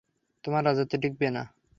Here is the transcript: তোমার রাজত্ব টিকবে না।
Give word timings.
তোমার 0.43 0.61
রাজত্ব 0.65 0.93
টিকবে 1.01 1.27
না। 1.35 1.43